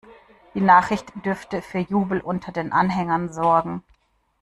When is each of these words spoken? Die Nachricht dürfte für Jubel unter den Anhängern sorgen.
Die 0.55 0.61
Nachricht 0.61 1.13
dürfte 1.23 1.61
für 1.61 1.77
Jubel 1.77 2.21
unter 2.21 2.51
den 2.51 2.71
Anhängern 2.71 3.31
sorgen. 3.31 3.83